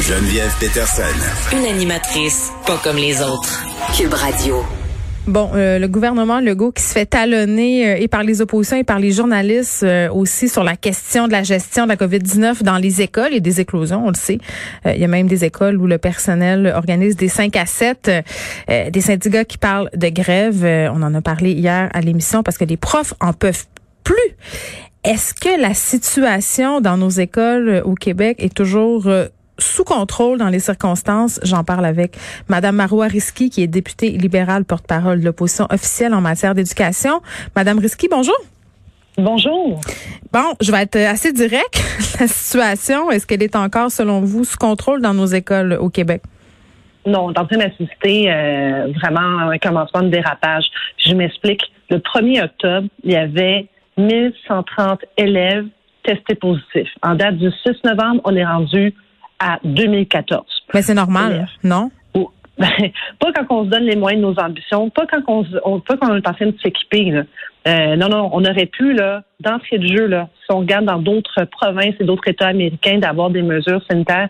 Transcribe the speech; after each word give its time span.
Geneviève 0.00 0.50
Peterson. 0.58 1.02
Une 1.52 1.66
animatrice 1.66 2.50
pas 2.66 2.78
comme 2.82 2.96
les 2.96 3.20
autres. 3.20 3.62
Cube 3.94 4.14
Radio. 4.14 4.64
Bon, 5.26 5.50
euh, 5.54 5.78
le 5.78 5.88
gouvernement 5.88 6.40
Legault 6.40 6.72
qui 6.72 6.82
se 6.82 6.94
fait 6.94 7.04
talonner 7.04 7.86
euh, 7.86 7.96
et 7.98 8.08
par 8.08 8.22
les 8.22 8.40
oppositions 8.40 8.78
et 8.78 8.84
par 8.84 8.98
les 8.98 9.12
journalistes 9.12 9.82
euh, 9.82 10.08
aussi 10.10 10.48
sur 10.48 10.64
la 10.64 10.74
question 10.74 11.26
de 11.26 11.32
la 11.32 11.42
gestion 11.42 11.84
de 11.84 11.90
la 11.90 11.96
COVID-19 11.96 12.62
dans 12.62 12.78
les 12.78 13.02
écoles 13.02 13.34
et 13.34 13.40
des 13.40 13.60
éclosions, 13.60 14.06
on 14.06 14.08
le 14.08 14.14
sait. 14.14 14.38
il 14.86 14.98
y 14.98 15.04
a 15.04 15.08
même 15.08 15.26
des 15.26 15.44
écoles 15.44 15.76
où 15.76 15.86
le 15.86 15.98
personnel 15.98 16.72
organise 16.74 17.14
des 17.16 17.28
5 17.28 17.54
à 17.56 17.66
7, 17.66 18.10
des 18.90 19.00
syndicats 19.02 19.44
qui 19.44 19.58
parlent 19.58 19.90
de 19.94 20.08
grève. 20.08 20.64
on 20.94 21.02
en 21.02 21.14
a 21.14 21.20
parlé 21.20 21.52
hier 21.52 21.90
à 21.92 22.00
l'émission 22.00 22.42
parce 22.42 22.56
que 22.56 22.64
les 22.64 22.78
profs 22.78 23.12
en 23.20 23.34
peuvent 23.34 23.66
plus. 24.02 24.16
Est-ce 25.04 25.32
que 25.32 25.60
la 25.60 25.74
situation 25.74 26.80
dans 26.80 26.96
nos 26.96 27.08
écoles 27.08 27.82
au 27.84 27.94
Québec 27.94 28.38
est 28.40 28.52
toujours 28.52 29.08
sous 29.56 29.84
contrôle 29.84 30.38
dans 30.38 30.48
les 30.48 30.58
circonstances? 30.58 31.38
J'en 31.44 31.62
parle 31.62 31.86
avec 31.86 32.16
Madame 32.48 32.76
Marois 32.76 33.06
Risky, 33.06 33.48
qui 33.48 33.62
est 33.62 33.68
députée 33.68 34.10
libérale 34.10 34.64
porte-parole 34.64 35.20
de 35.20 35.24
l'opposition 35.24 35.68
officielle 35.70 36.14
en 36.14 36.20
matière 36.20 36.54
d'éducation. 36.54 37.20
Madame 37.54 37.78
Risky, 37.78 38.08
bonjour. 38.10 38.34
Bonjour. 39.16 39.80
Bon, 40.32 40.54
je 40.60 40.72
vais 40.72 40.82
être 40.82 40.96
assez 40.96 41.32
direct. 41.32 41.80
La 42.20 42.26
situation, 42.26 43.10
est-ce 43.12 43.26
qu'elle 43.26 43.42
est 43.42 43.56
encore, 43.56 43.92
selon 43.92 44.20
vous, 44.20 44.44
sous 44.44 44.58
contrôle 44.58 45.00
dans 45.00 45.14
nos 45.14 45.26
écoles 45.26 45.78
au 45.80 45.90
Québec? 45.90 46.22
Non, 47.06 47.26
on 47.26 47.32
est 47.32 47.38
en 47.38 47.46
train 47.46 47.58
d'assister 47.58 48.30
euh, 48.30 48.92
vraiment 49.00 49.38
à 49.38 49.52
un 49.52 49.58
commencement 49.58 50.02
de 50.02 50.08
dérapage. 50.08 50.64
Je 50.98 51.14
m'explique. 51.14 51.62
Le 51.88 51.98
1er 51.98 52.44
octobre, 52.44 52.88
il 53.04 53.12
y 53.12 53.16
avait 53.16 53.68
1130 53.98 55.00
élèves 55.16 55.66
testés 56.02 56.34
positifs. 56.34 56.90
En 57.02 57.14
date 57.14 57.36
du 57.36 57.50
6 57.66 57.84
novembre, 57.84 58.20
on 58.24 58.34
est 58.34 58.44
rendu 58.44 58.94
à 59.38 59.58
2014. 59.64 60.44
Mais 60.74 60.82
c'est 60.82 60.94
normal, 60.94 61.48
non? 61.62 61.90
Ben, 62.58 62.90
pas 63.20 63.32
quand 63.32 63.46
on 63.50 63.64
se 63.66 63.70
donne 63.70 63.84
les 63.84 63.94
moyens 63.94 64.20
de 64.20 64.28
nos 64.28 64.40
ambitions, 64.40 64.90
pas 64.90 65.06
quand 65.06 65.22
on, 65.28 65.78
pas 65.78 65.96
quand 65.96 66.10
on 66.10 66.16
est 66.16 66.28
en 66.28 66.34
train 66.34 66.46
de 66.46 66.56
s'équiper. 66.60 67.12
Euh, 67.68 67.94
non, 67.94 68.08
non, 68.08 68.30
on 68.32 68.44
aurait 68.44 68.66
pu, 68.66 68.94
là, 68.94 69.22
d'entrée 69.38 69.78
de 69.78 69.86
jeu, 69.86 70.06
là, 70.06 70.28
si 70.40 70.52
on 70.52 70.58
regarde 70.58 70.86
dans 70.86 70.98
d'autres 70.98 71.44
provinces 71.44 71.94
et 72.00 72.04
d'autres 72.04 72.26
États 72.26 72.48
américains, 72.48 72.98
d'avoir 72.98 73.30
des 73.30 73.42
mesures 73.42 73.80
sanitaires 73.88 74.28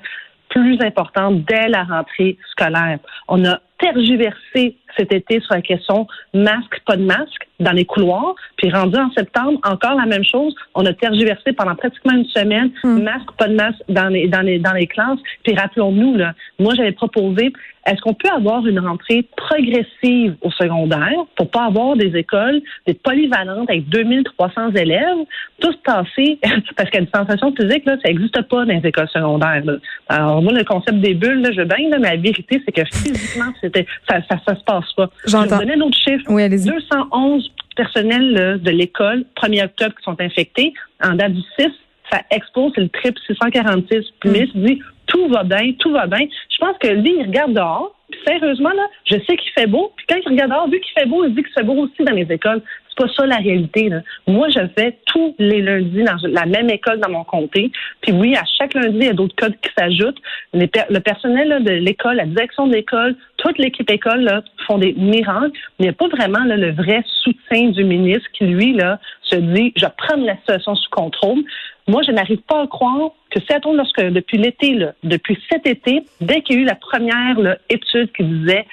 plus 0.51 0.79
importantes 0.83 1.43
dès 1.45 1.69
la 1.69 1.85
rentrée 1.85 2.37
scolaire. 2.51 2.99
On 3.29 3.45
a 3.47 3.61
tergiversé 3.79 4.77
cet 4.97 5.13
été 5.13 5.41
sur 5.41 5.55
la 5.55 5.63
question 5.63 6.07
masque, 6.35 6.81
pas 6.87 6.97
de 6.97 7.05
masque 7.05 7.49
dans 7.61 7.73
les 7.73 7.85
couloirs. 7.85 8.35
Puis 8.57 8.71
rendu 8.71 8.97
en 8.99 9.11
septembre, 9.13 9.59
encore 9.65 9.95
la 9.95 10.07
même 10.07 10.25
chose. 10.25 10.55
On 10.75 10.85
a 10.87 10.93
tergiversé 10.93 11.53
pendant 11.53 11.75
pratiquement 11.75 12.15
une 12.15 12.27
semaine, 12.27 12.71
hmm. 12.83 13.03
masque, 13.03 13.31
pas 13.37 13.49
de 13.49 13.55
masque 13.55 13.83
dans 13.89 14.09
les, 14.09 14.29
dans 14.29 14.43
les, 14.43 14.59
dans 14.59 14.73
les 14.73 14.87
classes. 14.87 15.19
Puis 15.45 15.55
rappelons-nous, 15.55 16.17
là, 16.17 16.35
moi 16.59 16.75
j'avais 16.77 16.93
proposé, 16.93 17.53
est-ce 17.87 18.01
qu'on 18.03 18.15
peut 18.15 18.29
avoir 18.29 18.67
une 18.67 18.81
rentrée 18.81 19.27
progressive 19.37 20.37
au 20.43 20.51
secondaire 20.51 21.25
pour 21.37 21.51
pas 21.51 21.65
avoir 21.65 21.97
des 21.97 22.15
écoles, 22.17 22.61
des 22.87 22.95
polyvalentes 22.95 23.71
avec 23.71 23.89
2300 23.89 24.73
élèves, 24.73 25.25
tous 25.61 25.75
tassés, 25.85 26.39
parce 26.77 26.91
que 26.91 26.99
la 26.99 27.05
distanciation 27.05 27.55
physique, 27.55 27.87
là, 27.87 27.97
ça 28.03 28.09
n'existe 28.09 28.43
pas 28.43 28.65
dans 28.67 28.75
les 28.75 28.87
écoles 28.87 29.09
secondaires. 29.09 29.63
Alors 30.09 30.43
moi, 30.43 30.53
le 30.53 30.65
concept 30.65 30.99
des 31.01 31.15
bulles, 31.15 31.41
là, 31.41 31.51
je 31.53 31.63
bien, 31.63 31.89
mais 31.99 32.11
la 32.11 32.17
vérité, 32.17 32.63
c'est 32.65 32.73
que 32.73 32.85
physiquement, 32.85 33.53
c'était 33.69 33.87
ça, 34.09 34.21
ça, 34.29 34.39
ça 34.47 34.57
se 34.57 34.65
passe 34.65 34.93
pas. 34.95 35.11
Je 35.27 35.37
vais 35.37 35.45
vous 35.45 35.59
donner 35.59 35.75
un 35.75 35.81
autre 35.81 35.99
chiffre. 35.99 36.25
Oui, 36.29 36.49
211 36.49 37.53
personnels 37.77 38.61
de 38.61 38.71
l'école, 38.71 39.25
1er 39.37 39.65
octobre, 39.65 39.95
qui 39.97 40.03
sont 40.03 40.21
infectés. 40.21 40.75
En 41.03 41.15
date 41.15 41.33
du 41.33 41.43
6, 41.59 41.69
ça 42.11 42.21
expose, 42.31 42.73
le 42.77 42.89
triple 42.89 43.21
646. 43.27 44.05
Puis, 44.21 44.31
mm. 44.31 44.35
il 44.55 44.67
dit, 44.67 44.83
tout 45.07 45.29
va 45.29 45.45
bien, 45.45 45.73
tout 45.79 45.93
va 45.93 46.07
bien. 46.07 46.27
Je 46.51 46.59
pense 46.59 46.77
que 46.79 46.89
lui, 46.89 47.15
il 47.19 47.27
regarde 47.27 47.53
dehors. 47.53 47.95
Puis, 48.11 48.21
sérieusement, 48.27 48.71
là, 48.71 48.87
je 49.05 49.17
sais 49.27 49.37
qu'il 49.37 49.53
fait 49.55 49.67
beau. 49.67 49.93
Puis, 49.97 50.07
quand 50.09 50.17
il 50.25 50.29
regarde 50.31 50.51
dehors, 50.51 50.69
vu 50.69 50.81
qu'il 50.81 50.93
fait 50.99 51.07
beau, 51.07 51.25
il 51.25 51.35
dit 51.35 51.43
qu'il 51.43 51.53
fait 51.53 51.65
beau 51.65 51.75
aussi 51.75 52.05
dans 52.05 52.15
les 52.15 52.27
écoles 52.31 52.63
pas 52.99 53.07
ça 53.17 53.27
la 53.27 53.37
réalité. 53.37 53.91
Moi, 54.27 54.49
je 54.49 54.61
fais 54.77 54.99
tous 55.07 55.35
les 55.39 55.63
lundis 55.63 56.03
dans 56.03 56.17
la 56.29 56.47
même 56.47 56.69
école 56.69 56.99
dans 56.99 57.11
mon 57.11 57.23
comté. 57.23 57.71
Puis 58.01 58.13
oui, 58.13 58.35
à 58.35 58.43
chaque 58.59 58.75
lundi, 58.75 58.99
il 59.01 59.05
y 59.05 59.09
a 59.09 59.13
d'autres 59.13 59.37
codes 59.37 59.57
qui 59.63 59.71
s'ajoutent. 59.79 60.21
le 60.53 60.99
personnel 60.99 61.63
de 61.63 61.71
l'école, 61.71 62.17
la 62.17 62.27
direction 62.27 62.67
de 62.67 62.73
l'école, 62.73 63.15
toute 63.37 63.57
l'équipe 63.59 63.89
école 63.89 64.43
font 64.67 64.79
des 64.79 64.95
miracles. 64.95 65.53
Mais 65.79 65.87
il 65.87 65.89
n'y 65.89 65.89
a 65.91 65.93
pas 65.93 66.09
vraiment 66.09 66.45
le 66.45 66.73
vrai 66.73 67.05
soutien 67.23 67.71
du 67.71 67.85
ministre 67.85 68.29
qui, 68.33 68.47
lui, 68.47 68.73
là, 68.75 68.99
se 69.23 69.37
dit, 69.37 69.73
je 69.77 69.87
prends 69.97 70.17
la 70.17 70.37
situation 70.39 70.75
sous 70.75 70.91
contrôle. 70.91 71.45
Moi, 71.87 72.03
je 72.03 72.11
n'arrive 72.11 72.43
pas 72.49 72.63
à 72.63 72.67
croire 72.67 73.13
que 73.31 73.39
c'est 73.49 73.65
lorsque 73.65 74.03
depuis 74.03 74.39
l'été, 74.39 74.79
depuis 75.05 75.39
cet 75.51 75.67
été, 75.67 76.03
dès 76.21 76.41
qu'il 76.41 76.57
y 76.57 76.59
a 76.59 76.63
eu 76.63 76.65
la 76.65 76.75
première 76.75 77.57
étude 77.71 78.11
qui 78.13 78.25
disait 78.25 78.67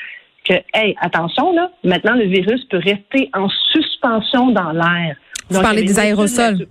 que, 0.46 0.54
hey, 0.74 0.96
attention, 1.02 1.54
là, 1.54 1.72
maintenant, 1.84 2.16
le 2.16 2.26
virus 2.26 2.64
peut 2.66 2.78
rester 2.78 3.30
en 3.34 3.50
suspension 3.72 4.52
dans 4.52 4.72
l'air. 4.72 5.16
Vous 5.50 5.62
parlez 5.62 5.84
des 5.84 6.00
aérosols. 6.00 6.68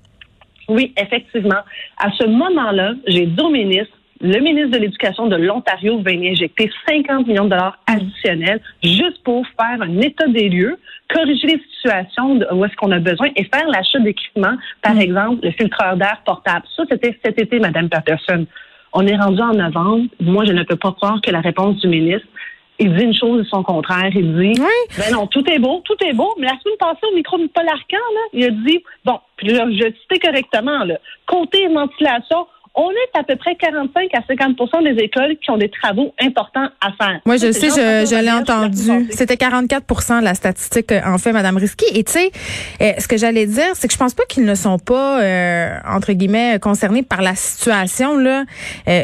Oui, 0.69 0.95
effectivement. 0.97 1.61
À 1.99 2.11
ce 2.19 2.27
moment-là, 2.27 2.93
j'ai 3.07 3.27
dit 3.27 3.41
au 3.41 3.51
ministre, 3.51 3.95
le 4.21 4.41
ministre 4.41 4.71
de 4.71 4.79
l'Éducation 4.79 5.27
de 5.27 5.37
l'Ontario 5.37 6.01
va 6.01 6.13
y 6.13 6.31
injecter 6.31 6.71
50 6.89 7.27
millions 7.27 7.45
de 7.45 7.51
dollars 7.51 7.79
additionnels 7.87 8.61
juste 8.83 9.23
pour 9.23 9.45
faire 9.49 9.83
un 9.83 10.01
état 10.01 10.27
des 10.29 10.49
lieux, 10.49 10.79
corriger 11.13 11.47
les 11.49 11.63
situations 11.75 12.41
où 12.53 12.65
est-ce 12.65 12.75
qu'on 12.77 12.93
a 12.93 13.01
besoin 13.01 13.29
et 13.37 13.45
faire 13.45 13.69
l'achat 13.69 13.99
d'équipements, 13.99 14.57
par 14.81 14.95
mm. 14.95 15.01
exemple 15.01 15.41
le 15.43 15.51
filtreur 15.51 15.97
d'air 15.97 16.23
portable. 16.25 16.65
Ça, 16.75 16.85
c'était 16.91 17.19
cet 17.23 17.39
été, 17.39 17.59
Madame 17.59 17.89
Patterson. 17.89 18.47
On 18.95 19.07
est 19.07 19.17
rendu 19.17 19.43
en 19.43 19.53
novembre. 19.53 20.07
Moi, 20.21 20.45
je 20.45 20.53
ne 20.53 20.63
peux 20.63 20.77
pas 20.77 20.93
croire 20.93 21.21
que 21.21 21.31
la 21.31 21.41
réponse 21.41 21.81
du 21.81 21.89
ministre 21.89 22.29
il 22.79 22.95
dit 22.97 23.05
une 23.05 23.15
chose 23.15 23.47
et 23.47 23.49
son 23.49 23.63
contraire. 23.63 24.11
Il 24.15 24.37
dit, 24.37 24.61
oui. 24.61 24.97
ben 24.99 25.13
non, 25.13 25.27
tout 25.27 25.49
est 25.51 25.59
beau, 25.59 25.81
tout 25.85 25.97
est 26.05 26.13
beau. 26.13 26.35
Mais 26.39 26.47
la 26.47 26.59
semaine 26.61 26.77
passée, 26.79 27.07
au 27.11 27.15
micro 27.15 27.39
de 27.39 27.47
Paul 27.47 27.69
Arcan, 27.69 27.97
là, 27.97 28.21
il 28.33 28.45
a 28.45 28.51
dit, 28.51 28.83
bon, 29.05 29.19
puis 29.37 29.49
là, 29.49 29.67
je 29.71 29.93
citais 30.03 30.19
correctement, 30.19 30.85
là, 30.85 30.99
côté 31.27 31.69
ventilation, 31.69 32.47
on 32.77 32.91
est 32.91 33.19
à 33.19 33.23
peu 33.23 33.37
près 33.37 33.55
45 33.55 34.09
à 34.15 34.21
50 34.27 34.57
des 34.83 35.03
écoles 35.03 35.37
qui 35.41 35.51
ont 35.51 35.57
des 35.57 35.71
travaux 35.71 36.13
importants 36.21 36.69
à 36.81 36.93
faire. 36.93 37.21
Moi, 37.25 37.37
je 37.37 37.53
sais, 37.53 37.69
je, 37.69 38.07
je 38.11 38.21
l'ai 38.21 38.33
entendu. 38.33 39.09
C'était 39.11 39.37
44 39.37 40.21
de 40.21 40.25
la 40.25 40.35
statistique, 40.35 40.91
euh, 40.91 41.01
en 41.07 41.19
fait, 41.19 41.33
Madame 41.33 41.57
Risky. 41.57 41.85
Et 41.95 42.03
tu 42.03 42.13
sais, 42.13 42.31
euh, 42.81 42.93
ce 42.99 43.07
que 43.07 43.17
j'allais 43.17 43.47
dire, 43.47 43.71
c'est 43.75 43.87
que 43.87 43.93
je 43.93 43.99
pense 43.99 44.15
pas 44.15 44.25
qu'ils 44.29 44.45
ne 44.45 44.55
sont 44.57 44.79
pas, 44.79 45.23
euh, 45.23 45.77
entre 45.89 46.13
guillemets, 46.13 46.59
concernés 46.61 47.05
par 47.05 47.23
la 47.23 47.37
situation, 47.37 48.17
là. 48.19 48.45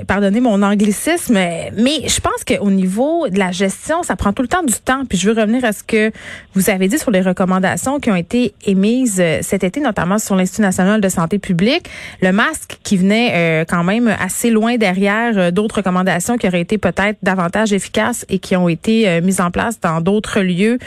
pardonnez 0.07 0.41
mon 0.41 0.63
anglicisme, 0.63 1.35
mais 1.35 2.03
je 2.07 2.21
pense 2.21 2.45
qu'au 2.45 2.71
niveau 2.71 3.29
de 3.29 3.39
la 3.39 3.53
gestion, 3.53 4.03
ça 4.03 4.17
prend 4.17 4.33
tout 4.33 4.43
le 4.43 4.49
temps 4.49 4.63
du 4.65 4.75
temps. 4.75 5.05
Puis 5.09 5.19
je 5.19 5.31
veux 5.31 5.41
revenir 5.41 5.65
à 5.65 5.73
ce 5.73 5.85
que 5.85 6.11
vous 6.55 6.71
avez 6.71 6.89
dit 6.89 6.99
sur 6.99 7.11
les 7.11 7.21
recommandations 7.21 8.01
qui 8.01 8.11
ont 8.11 8.17
été 8.17 8.53
émises 8.65 9.23
cet 9.43 9.63
été, 9.63 9.81
notamment 9.81 10.19
sur 10.19 10.35
l'Institut 10.35 10.63
national 10.63 11.01
de 11.01 11.09
santé 11.09 11.39
publique. 11.39 11.89
Le 12.21 12.33
masque 12.33 12.79
qui 12.83 12.97
venait 12.97 13.60
euh, 13.61 13.65
quand 13.69 13.85
même 13.85 14.15
assez 14.21 14.51
loin 14.51 14.77
derrière 14.77 15.37
euh, 15.37 15.51
d'autres 15.51 15.77
recommandations 15.77 16.37
qui 16.37 16.47
auraient 16.47 16.61
été 16.61 16.79
peut-être 16.79 17.19
davantage 17.23 17.73
efficaces 17.73 18.25
et 18.29 18.39
qui 18.39 18.57
ont 18.57 18.69
été 18.69 19.09
euh, 19.09 19.21
mises 19.21 19.41
en 19.41 19.51
place 19.51 19.81
dans 19.81 20.01
d'autres 20.01 20.41
lieux 20.41 20.79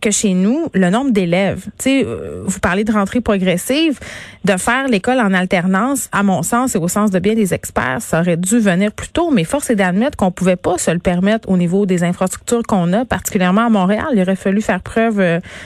que 0.00 0.10
chez 0.10 0.34
nous. 0.34 0.68
Le 0.74 0.90
nombre 0.90 1.10
d'élèves, 1.10 1.64
tu 1.78 2.00
sais, 2.00 2.06
vous 2.44 2.60
parlez 2.60 2.84
de 2.84 2.92
rentrée 2.92 3.20
progressive, 3.20 3.98
de 4.44 4.56
faire 4.56 4.88
l'école 4.88 5.18
en 5.20 5.32
alternance, 5.32 6.08
à 6.12 6.22
mon 6.22 6.42
sens 6.42 6.74
et 6.74 6.78
au 6.78 6.88
sens 6.88 7.10
de 7.10 7.18
bien 7.18 7.34
des 7.34 7.54
experts, 7.54 7.98
ça 8.00 8.20
aurait 8.20 8.36
dû 8.36 8.58
venir 8.58 8.92
plus 8.92 9.08
tôt, 9.08 9.30
mais 9.30 9.44
force 9.44 9.70
est 9.70 9.76
d'admettre 9.76 10.16
qu'on 10.16 10.30
pouvait 10.30 10.56
pas 10.56 10.78
se 10.78 10.90
le 10.90 10.98
permettre 10.98 11.48
au 11.48 11.56
niveau 11.56 11.86
des 11.86 12.02
infrastructures 12.02 12.62
qu'on 12.62 12.92
a, 12.92 13.04
particulièrement 13.04 13.66
à 13.66 13.70
Montréal. 13.70 14.06
Il 14.14 14.22
aurait 14.22 14.36
fallu 14.36 14.60
faire 14.60 14.80
preuve 14.80 15.16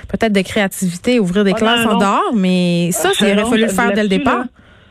peut-être 0.08 0.32
de 0.32 0.42
créativité, 0.42 1.18
ouvrir 1.18 1.44
des 1.44 1.52
oh 1.52 1.56
classes 1.56 1.86
en 1.86 1.98
dehors, 1.98 2.32
mais 2.34 2.90
ça, 2.92 3.10
il 3.20 3.38
aurait 3.38 3.50
fallu 3.50 3.62
le 3.62 3.68
faire 3.68 3.92
dès 3.92 4.02
le 4.02 4.08
départ. 4.08 4.44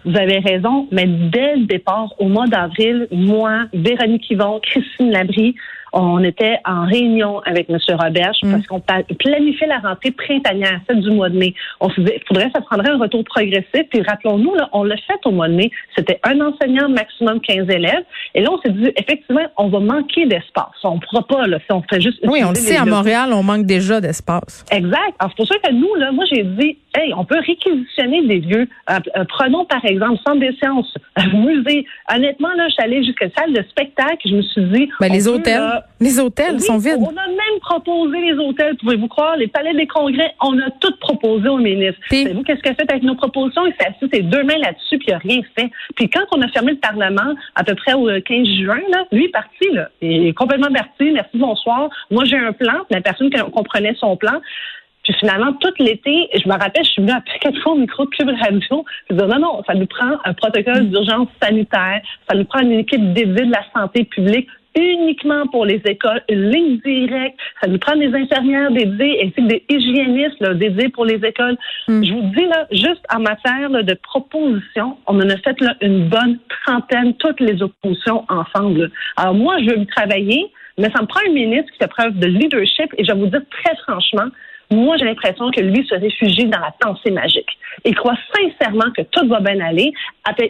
Vous 0.05 0.17
avez 0.17 0.39
raison, 0.39 0.87
mais 0.91 1.05
dès 1.05 1.55
le 1.55 1.65
départ, 1.65 2.13
au 2.19 2.27
mois 2.27 2.47
d'avril, 2.47 3.07
moi, 3.11 3.65
Véronique 3.73 4.29
Yvon, 4.29 4.59
Christine 4.61 5.11
Labrie, 5.11 5.55
on 5.93 6.23
était 6.23 6.57
en 6.65 6.85
réunion 6.85 7.39
avec 7.45 7.69
M. 7.69 7.77
Roberge 7.89 8.37
mm. 8.41 8.51
parce 8.51 8.67
qu'on 8.67 8.81
planifiait 9.19 9.67
la 9.67 9.77
rentrée 9.77 10.11
printanière, 10.11 10.79
celle 10.87 11.01
du 11.01 11.11
mois 11.11 11.29
de 11.29 11.37
mai. 11.37 11.53
On 11.79 11.89
se 11.89 12.01
disait, 12.01 12.19
faudrait, 12.27 12.49
ça 12.53 12.61
prendrait 12.61 12.89
un 12.89 12.97
retour 12.97 13.23
progressif. 13.23 13.83
Puis 13.89 14.01
rappelons-nous, 14.01 14.55
là, 14.55 14.69
on 14.73 14.83
l'a 14.83 14.97
fait 14.97 15.19
au 15.25 15.31
mois 15.31 15.47
de 15.47 15.53
mai. 15.53 15.71
C'était 15.95 16.19
un 16.23 16.41
enseignant, 16.41 16.89
maximum 16.89 17.39
15 17.41 17.69
élèves. 17.69 18.03
Et 18.33 18.41
là, 18.41 18.49
on 18.51 18.59
s'est 18.61 18.71
dit, 18.71 18.91
effectivement, 18.95 19.45
on 19.57 19.69
va 19.69 19.79
manquer 19.79 20.25
d'espace. 20.25 20.73
On 20.83 20.95
ne 20.95 20.99
pourra 20.99 21.27
pas, 21.27 21.47
là, 21.47 21.59
si 21.59 21.71
on 21.71 21.83
fait 21.83 22.01
juste. 22.01 22.19
Oui, 22.23 22.41
on 22.43 22.49
le 22.49 22.55
sait, 22.55 22.77
à 22.77 22.85
Montréal, 22.85 23.29
on 23.31 23.43
manque 23.43 23.65
déjà 23.65 24.01
d'espace. 24.01 24.65
Exact. 24.71 25.13
Alors, 25.19 25.31
c'est 25.31 25.37
pour 25.37 25.47
ça 25.47 25.55
que 25.63 25.71
nous, 25.73 25.93
là, 25.95 26.11
moi, 26.11 26.25
j'ai 26.31 26.43
dit, 26.43 26.77
hey, 26.95 27.13
on 27.15 27.23
peut 27.23 27.39
réquisitionner 27.39 28.25
des 28.25 28.39
lieux. 28.39 28.67
Euh, 28.89 28.99
euh, 29.15 29.23
prenons, 29.29 29.65
par 29.65 29.83
exemple, 29.85 30.19
Centre 30.25 30.39
des 30.39 30.53
sciences, 30.53 30.93
musée. 31.33 31.85
Honnêtement, 32.13 32.49
là, 32.55 32.67
je 32.67 32.73
suis 32.73 32.83
allée 32.83 33.03
jusqu'à 33.03 33.27
salle 33.37 33.53
de 33.53 33.63
spectacle. 33.69 34.17
Je 34.25 34.35
me 34.35 34.41
suis 34.41 34.63
dit. 34.65 34.89
Ben, 34.99 35.11
les 35.11 35.27
hôtels. 35.27 35.59
là. 35.59 35.82
Les 35.99 36.19
hôtels 36.19 36.59
sont 36.59 36.77
vides. 36.77 36.99
On 36.99 37.15
a 37.15 37.27
même 37.27 37.59
proposé 37.61 38.19
les 38.19 38.33
hôtels, 38.33 38.75
pouvez-vous 38.77 39.07
croire, 39.07 39.37
les 39.37 39.47
palais 39.47 39.73
des 39.73 39.87
congrès, 39.87 40.35
on 40.41 40.59
a 40.59 40.69
tout 40.81 40.93
proposé 40.99 41.47
au 41.47 41.57
ministre. 41.57 41.99
Savez-vous 42.09 42.43
qu'est-ce 42.43 42.61
qu'il 42.61 42.71
a 42.71 42.75
fait 42.75 42.91
avec 42.91 43.03
nos 43.03 43.15
propositions? 43.15 43.65
Il 43.65 43.73
s'est 43.79 43.87
assis 43.87 44.09
ses 44.11 44.21
deux 44.21 44.43
mains 44.43 44.57
là-dessus, 44.57 44.97
puis 44.97 45.07
il 45.07 45.11
n'a 45.11 45.19
rien 45.19 45.41
fait. 45.57 45.71
Puis 45.95 46.09
quand 46.09 46.25
on 46.31 46.41
a 46.41 46.47
fermé 46.49 46.73
le 46.73 46.79
Parlement, 46.79 47.33
à 47.55 47.63
peu 47.63 47.75
près 47.75 47.93
au 47.93 48.07
15 48.07 48.47
juin, 48.63 48.81
là, 48.91 49.05
lui 49.13 49.25
est 49.25 49.29
parti, 49.29 49.71
là. 49.71 49.87
Il 50.01 50.27
est 50.27 50.33
complètement 50.33 50.71
parti. 50.73 51.11
Merci, 51.11 51.37
bonsoir. 51.37 51.89
Moi, 52.11 52.25
j'ai 52.25 52.37
un 52.37 52.51
plan. 52.51 52.81
La 52.89 52.99
personne 52.99 53.29
qui 53.29 53.39
comprenait 53.51 53.95
son 53.97 54.17
plan. 54.17 54.41
Puis 55.03 55.13
finalement, 55.19 55.53
tout 55.53 55.73
l'été, 55.79 56.29
je 56.33 56.47
me 56.47 56.53
rappelle, 56.53 56.83
je 56.85 56.91
suis 56.91 57.01
venue 57.01 57.13
à 57.13 57.21
quatre 57.39 57.59
fois 57.61 57.73
au 57.73 57.77
micro 57.77 58.05
de 58.05 58.09
Cube 58.09 58.29
Radio. 58.29 58.85
Je 59.09 59.15
disais, 59.15 59.27
non, 59.27 59.39
non, 59.39 59.63
ça 59.67 59.73
nous 59.73 59.85
prend 59.85 60.17
un 60.23 60.33
protocole 60.33 60.89
d'urgence 60.89 61.27
sanitaire, 61.41 62.01
ça 62.29 62.37
nous 62.37 62.45
prend 62.45 62.59
une 62.59 62.71
équipe 62.71 63.13
dédiée 63.13 63.45
de 63.45 63.51
la 63.51 63.63
santé 63.75 64.05
publique 64.05 64.47
uniquement 64.75 65.47
pour 65.47 65.65
les 65.65 65.81
écoles, 65.85 66.21
une 66.29 66.49
ligne 66.49 66.77
directe. 66.79 67.37
Ça 67.61 67.67
nous 67.67 67.77
prend 67.77 67.95
des 67.95 68.13
infirmières 68.13 68.71
dédiées 68.71 69.21
ainsi 69.23 69.35
que 69.35 69.47
des 69.47 69.63
hygiénistes 69.69 70.39
là, 70.39 70.53
dédiés 70.53 70.89
pour 70.89 71.05
les 71.05 71.23
écoles. 71.25 71.57
Hmm. 71.87 72.03
Je 72.03 72.13
vous 72.13 72.31
dis, 72.35 72.45
là, 72.45 72.67
juste 72.71 73.05
en 73.13 73.19
matière 73.19 73.69
de 73.69 73.93
propositions, 73.95 74.97
on 75.07 75.19
en 75.19 75.29
a 75.29 75.37
fait 75.37 75.59
là, 75.61 75.75
une 75.81 76.07
bonne 76.09 76.39
trentaine, 76.65 77.13
toutes 77.15 77.39
les 77.39 77.61
oppositions 77.61 78.25
ensemble. 78.29 78.91
Alors 79.17 79.33
moi, 79.33 79.57
je 79.59 79.71
veux 79.71 79.77
me 79.77 79.85
travailler, 79.85 80.51
mais 80.77 80.89
ça 80.91 81.01
me 81.01 81.07
prend 81.07 81.21
un 81.27 81.33
ministre 81.33 81.71
qui 81.71 81.77
fait 81.77 81.87
preuve 81.87 82.17
de 82.17 82.27
leadership 82.27 82.93
et 82.97 83.03
je 83.03 83.11
vais 83.11 83.19
vous 83.19 83.27
dire 83.27 83.41
très 83.51 83.75
franchement, 83.83 84.29
moi, 84.71 84.97
j'ai 84.97 85.05
l'impression 85.05 85.51
que 85.51 85.61
lui 85.61 85.85
se 85.87 85.93
réfugie 85.93 86.45
dans 86.45 86.59
la 86.59 86.73
pensée 86.79 87.11
magique. 87.11 87.57
Il 87.85 87.95
croit 87.95 88.17
sincèrement 88.33 88.91
que 88.95 89.03
tout 89.03 89.27
va 89.27 89.39
bien 89.39 89.59
aller. 89.59 89.93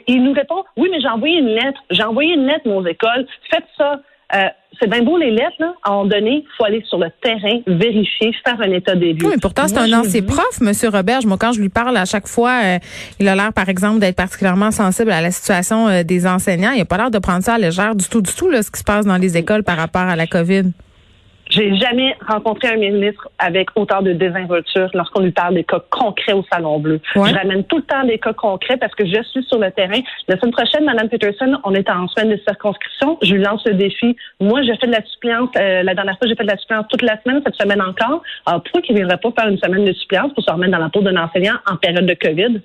Il 0.07 0.23
nous 0.23 0.33
répond, 0.33 0.63
oui, 0.77 0.87
mais 0.91 1.01
j'ai 1.01 1.07
envoyé 1.07 1.39
une 1.39 1.49
lettre. 1.49 1.81
J'ai 1.89 2.03
envoyé 2.03 2.33
une 2.35 2.47
lettre 2.47 2.67
aux 2.67 2.85
écoles. 2.85 3.27
Faites 3.51 3.67
ça. 3.77 3.99
Euh, 4.35 4.47
c'est 4.79 4.89
bien 4.89 5.03
beau 5.03 5.17
les 5.17 5.31
lettres, 5.31 5.55
là. 5.59 5.73
À 5.83 5.89
un 5.89 5.93
moment 5.93 6.05
donné, 6.05 6.43
il 6.43 6.47
faut 6.57 6.65
aller 6.65 6.83
sur 6.87 6.97
le 6.97 7.07
terrain, 7.21 7.59
vérifier, 7.67 8.31
faire 8.43 8.59
un 8.59 8.71
état 8.71 8.95
des 8.95 9.13
lieux. 9.13 9.27
Oui, 9.27 9.35
pourtant, 9.41 9.67
c'est 9.67 9.77
un 9.77 9.93
ancien 9.93 10.21
prof, 10.23 10.59
M. 10.61 10.71
Roberge. 10.91 11.25
Moi, 11.25 11.37
quand 11.39 11.51
je 11.51 11.61
lui 11.61 11.69
parle 11.69 11.95
à 11.95 12.05
chaque 12.05 12.27
fois, 12.27 12.59
euh, 12.63 12.79
il 13.19 13.27
a 13.27 13.35
l'air, 13.35 13.53
par 13.53 13.69
exemple, 13.69 13.99
d'être 13.99 14.15
particulièrement 14.15 14.71
sensible 14.71 15.11
à 15.11 15.21
la 15.21 15.31
situation 15.31 15.87
euh, 15.87 16.03
des 16.03 16.25
enseignants. 16.25 16.71
Il 16.71 16.79
n'a 16.79 16.85
pas 16.85 16.97
l'air 16.97 17.11
de 17.11 17.19
prendre 17.19 17.43
ça 17.43 17.55
à 17.55 17.57
légère 17.57 17.95
du 17.95 18.07
tout, 18.09 18.21
du 18.21 18.33
tout, 18.33 18.49
là, 18.49 18.63
ce 18.63 18.71
qui 18.71 18.79
se 18.79 18.83
passe 18.83 19.05
dans 19.05 19.17
les 19.17 19.37
écoles 19.37 19.63
par 19.63 19.77
rapport 19.77 20.01
à 20.01 20.15
la 20.15 20.25
COVID. 20.25 20.71
J'ai 21.49 21.75
jamais 21.75 22.15
rencontré 22.27 22.69
un 22.69 22.77
ministre 22.77 23.29
avec 23.37 23.69
autant 23.75 24.01
de 24.01 24.13
désinvolture 24.13 24.89
lorsqu'on 24.93 25.21
lui 25.21 25.31
parle 25.31 25.55
des 25.55 25.63
cas 25.63 25.81
concrets 25.89 26.33
au 26.33 26.43
Salon 26.51 26.79
Bleu. 26.79 26.99
Je 27.13 27.19
ramène 27.19 27.63
tout 27.65 27.77
le 27.77 27.83
temps 27.83 28.03
des 28.05 28.17
cas 28.17 28.33
concrets 28.33 28.77
parce 28.77 28.95
que 28.95 29.05
je 29.05 29.21
suis 29.23 29.43
sur 29.43 29.59
le 29.59 29.69
terrain. 29.71 29.99
La 30.27 30.39
semaine 30.39 30.51
prochaine, 30.51 30.85
Mme 30.85 31.09
Peterson, 31.09 31.57
on 31.63 31.73
est 31.75 31.89
en 31.89 32.07
semaine 32.07 32.31
de 32.31 32.41
circonscription. 32.47 33.17
Je 33.21 33.35
lui 33.35 33.43
lance 33.43 33.63
le 33.65 33.73
défi. 33.73 34.15
Moi, 34.39 34.63
j'ai 34.63 34.75
fait 34.77 34.87
de 34.87 34.93
la 34.93 35.03
suppléance. 35.03 35.49
Euh, 35.57 35.83
la 35.83 35.93
dernière 35.93 36.17
fois, 36.17 36.27
j'ai 36.27 36.35
fait 36.35 36.43
de 36.43 36.49
la 36.49 36.57
suppléance 36.57 36.85
toute 36.89 37.01
la 37.01 37.21
semaine, 37.21 37.41
cette 37.45 37.55
semaine 37.55 37.81
encore. 37.81 38.23
Alors, 38.45 38.63
pourquoi 38.63 38.81
qu'il 38.81 38.95
ne 38.95 38.99
viendrait 38.99 39.17
pas 39.17 39.31
faire 39.37 39.49
une 39.49 39.59
semaine 39.59 39.85
de 39.85 39.93
suppléance 39.93 40.33
pour 40.33 40.43
se 40.43 40.51
remettre 40.51 40.71
dans 40.71 40.79
la 40.79 40.89
peau 40.89 41.01
d'un 41.01 41.17
enseignant 41.17 41.55
en 41.69 41.75
période 41.75 42.05
de 42.05 42.13
COVID? 42.13 42.61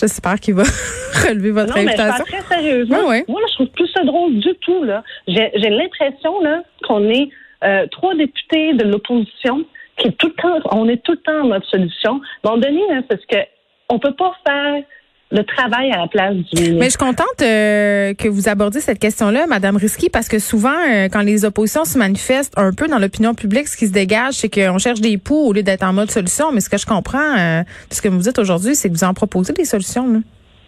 J'espère 0.00 0.40
qu'il 0.40 0.54
va 0.54 0.62
relever 1.28 1.50
votre 1.50 1.74
non, 1.76 1.82
invitation. 1.82 2.24
Mais 2.32 2.38
très 2.38 2.56
sérieusement. 2.56 3.02
Moi, 3.02 3.40
je 3.48 3.54
trouve 3.54 3.68
plus 3.68 3.88
ça 3.88 4.02
drôle 4.04 4.38
du 4.38 4.54
tout. 4.60 4.82
Là. 4.84 5.04
J'ai, 5.28 5.50
l'impression 5.54 6.40
là, 6.42 6.62
qu'on 6.84 7.08
est 7.08 7.28
euh, 7.64 7.86
trois 7.90 8.14
députés 8.14 8.72
de 8.74 8.84
l'opposition 8.84 9.64
qui 9.98 10.12
tout 10.14 10.28
le 10.28 10.42
temps, 10.42 10.60
on 10.72 10.88
est 10.88 11.02
tout 11.02 11.12
le 11.12 11.18
temps 11.18 11.42
en 11.42 11.48
mode 11.48 11.64
solution. 11.64 12.20
Bon, 12.42 12.56
Denis, 12.56 12.82
c'est 13.10 13.20
ce 13.20 13.26
que 13.26 13.42
on 13.90 13.98
peut 13.98 14.14
pas 14.14 14.32
faire 14.46 14.82
le 15.30 15.44
travail 15.44 15.92
à 15.92 15.98
la 15.98 16.08
place 16.08 16.34
du. 16.34 16.72
Mais 16.72 16.86
je 16.86 16.90
suis 16.90 16.98
contente 16.98 17.26
euh, 17.42 18.14
que 18.14 18.28
vous 18.28 18.48
abordiez 18.48 18.80
cette 18.80 18.98
question-là, 18.98 19.46
Madame 19.46 19.76
Risky, 19.76 20.10
parce 20.10 20.28
que 20.28 20.38
souvent, 20.38 20.74
euh, 20.90 21.08
quand 21.08 21.22
les 21.22 21.44
oppositions 21.44 21.84
se 21.84 21.98
manifestent 21.98 22.52
un 22.56 22.72
peu 22.72 22.88
dans 22.88 22.98
l'opinion 22.98 23.34
publique, 23.34 23.68
ce 23.68 23.76
qui 23.76 23.86
se 23.86 23.92
dégage, 23.92 24.34
c'est 24.34 24.48
qu'on 24.48 24.78
cherche 24.78 25.00
des 25.00 25.18
poux 25.18 25.36
au 25.36 25.52
lieu 25.52 25.62
d'être 25.62 25.84
en 25.84 25.92
mode 25.92 26.10
solution. 26.10 26.50
Mais 26.52 26.60
ce 26.60 26.68
que 26.68 26.78
je 26.78 26.86
comprends, 26.86 27.38
euh, 27.38 27.62
ce 27.90 28.02
que 28.02 28.08
vous 28.08 28.18
dites 28.18 28.38
aujourd'hui, 28.38 28.74
c'est 28.74 28.88
que 28.88 28.94
vous 28.94 29.04
en 29.04 29.14
proposez 29.14 29.52
des 29.52 29.64
solutions. 29.64 30.12
Là 30.12 30.18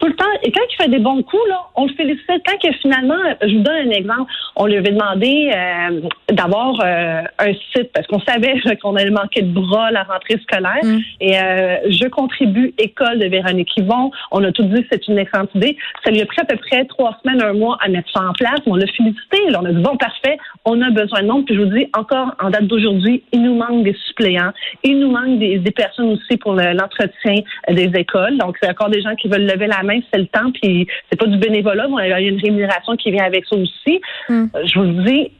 tout 0.02 0.08
le 0.08 0.16
temps. 0.16 0.24
Et 0.42 0.50
quand 0.50 0.60
il 0.68 0.82
fait 0.82 0.90
des 0.90 0.98
bons 0.98 1.22
coups, 1.22 1.42
là, 1.48 1.60
on 1.76 1.86
le 1.86 1.92
félicite. 1.94 2.42
Quand 2.44 2.58
que 2.58 2.74
finalement, 2.78 3.14
je 3.40 3.54
vous 3.54 3.62
donne 3.62 3.88
un 3.88 3.90
exemple, 3.90 4.30
on 4.56 4.66
lui 4.66 4.76
avait 4.76 4.90
demandé 4.90 5.52
euh, 5.54 6.00
d'avoir 6.32 6.80
euh, 6.80 7.22
un 7.38 7.52
site 7.72 7.92
parce 7.94 8.06
qu'on 8.08 8.20
savait 8.20 8.60
qu'on 8.82 8.96
allait 8.96 9.10
manquer 9.10 9.42
de 9.42 9.52
bras 9.52 9.86
à 9.86 9.90
la 9.92 10.02
rentrée 10.02 10.38
scolaire. 10.42 10.82
Mm. 10.82 10.98
Et 11.20 11.38
euh, 11.38 11.76
je 11.88 12.08
contribue 12.08 12.74
école 12.78 13.20
de 13.20 13.26
Véronique 13.26 13.70
Yvon. 13.76 14.10
On 14.32 14.42
a 14.42 14.50
tout 14.50 14.64
dit 14.64 14.82
que 14.82 14.88
c'est 14.90 15.06
une 15.06 15.18
excellente 15.18 15.54
idée. 15.54 15.76
Ça 16.04 16.10
lui 16.10 16.20
a 16.20 16.26
pris 16.26 16.40
à 16.40 16.46
peu 16.46 16.56
près 16.56 16.84
trois 16.86 17.16
semaines, 17.22 17.40
un 17.40 17.52
mois 17.52 17.78
à 17.80 17.88
mettre 17.88 18.10
ça 18.12 18.24
en 18.24 18.32
place. 18.32 18.60
On 18.66 18.74
l'a 18.74 18.86
félicité. 18.88 19.50
Là, 19.50 19.60
on 19.62 19.66
a 19.66 19.72
dit 19.72 19.82
bon 19.82 19.96
parfait, 19.96 20.36
on 20.64 20.80
a 20.82 20.90
besoin 20.90 21.22
de 21.22 21.28
monde. 21.28 21.46
Puis 21.46 21.54
je 21.54 21.60
vous 21.60 21.70
dis 21.70 21.86
encore 21.96 22.34
en 22.42 22.50
date 22.50 22.66
d'aujourd'hui, 22.66 23.22
il 23.32 23.42
nous 23.42 23.54
manque 23.54 23.84
des 23.84 23.96
suppléants. 24.08 24.52
Il 24.82 24.98
nous 24.98 25.12
manque 25.12 25.38
des, 25.38 25.58
des 25.58 25.70
personnes 25.70 26.10
aussi 26.10 26.36
pour 26.38 26.54
l'entretien 26.54 27.36
des 27.68 27.90
écoles. 27.94 28.36
Donc 28.38 28.56
c'est 28.60 28.68
encore 28.68 28.90
des 28.90 29.00
gens 29.00 29.14
qui 29.14 29.28
veulent 29.28 29.46
lever 29.46 29.68
la 29.68 29.84
main 29.84 29.91
c'est 30.12 30.20
le 30.20 30.26
temps, 30.26 30.50
puis 30.52 30.86
c'est 31.10 31.18
pas 31.18 31.26
du 31.26 31.36
bénévolat, 31.38 31.88
mais 31.88 32.08
il 32.08 32.10
y 32.10 32.12
a 32.12 32.20
une 32.20 32.40
rémunération 32.40 32.96
qui 32.96 33.10
vient 33.10 33.24
avec 33.24 33.44
ça 33.46 33.56
aussi. 33.56 34.00
Hmm. 34.28 34.46
Euh, 34.54 34.62
je 34.64 34.78
vous 34.78 35.02
dis, 35.02 35.30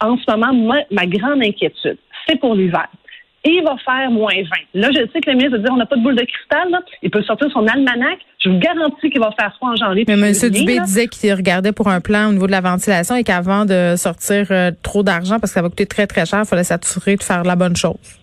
en 0.00 0.16
ce 0.16 0.30
moment, 0.30 0.74
ma 0.90 1.06
grande 1.06 1.42
inquiétude, 1.42 1.98
c'est 2.26 2.38
pour 2.40 2.54
l'hiver 2.54 2.88
il 3.44 3.62
va 3.62 3.76
faire 3.84 4.10
moins 4.10 4.34
20. 4.34 4.80
Là, 4.80 4.88
je 4.90 5.00
sais 5.12 5.20
que 5.20 5.30
le 5.30 5.36
ministre 5.36 5.58
va 5.58 5.58
dire 5.58 5.72
on 5.72 5.76
n'a 5.76 5.86
pas 5.86 5.96
de 5.96 6.02
boule 6.02 6.16
de 6.16 6.24
cristal. 6.24 6.70
Là. 6.70 6.80
Il 7.02 7.10
peut 7.10 7.22
sortir 7.22 7.50
son 7.52 7.66
almanach. 7.66 8.18
Je 8.42 8.48
vous 8.48 8.58
garantis 8.58 9.10
qu'il 9.10 9.20
va 9.20 9.30
faire 9.38 9.54
froid 9.56 9.70
en 9.70 9.76
janvier. 9.76 10.04
Mais 10.08 10.14
M. 10.14 10.50
Dubé 10.50 10.80
disait 10.80 11.08
qu'il 11.08 11.32
regardait 11.34 11.72
pour 11.72 11.88
un 11.88 12.00
plan 12.00 12.28
au 12.28 12.32
niveau 12.32 12.46
de 12.46 12.52
la 12.52 12.60
ventilation 12.60 13.16
et 13.16 13.24
qu'avant 13.24 13.64
de 13.64 13.94
sortir 13.96 14.46
euh, 14.50 14.70
trop 14.82 15.02
d'argent, 15.02 15.38
parce 15.38 15.52
que 15.52 15.54
ça 15.54 15.62
va 15.62 15.68
coûter 15.68 15.86
très, 15.86 16.06
très 16.06 16.26
cher, 16.26 16.40
il 16.44 16.48
fallait 16.48 16.64
s'assurer 16.64 17.16
de 17.16 17.22
faire 17.22 17.44
la 17.44 17.56
bonne 17.56 17.76
chose 17.76 18.18